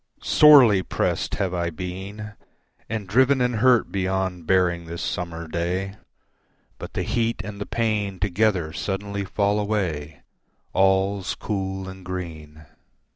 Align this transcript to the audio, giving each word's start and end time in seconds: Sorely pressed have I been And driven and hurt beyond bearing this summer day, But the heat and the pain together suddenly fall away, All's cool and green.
Sorely 0.23 0.81
pressed 0.81 1.35
have 1.35 1.53
I 1.53 1.69
been 1.69 2.33
And 2.89 3.07
driven 3.07 3.39
and 3.39 3.57
hurt 3.57 3.91
beyond 3.91 4.47
bearing 4.47 4.85
this 4.85 5.03
summer 5.03 5.47
day, 5.47 5.93
But 6.79 6.93
the 6.95 7.03
heat 7.03 7.43
and 7.43 7.61
the 7.61 7.67
pain 7.67 8.19
together 8.19 8.73
suddenly 8.73 9.25
fall 9.25 9.59
away, 9.59 10.23
All's 10.73 11.35
cool 11.35 11.87
and 11.87 12.03
green. 12.03 12.65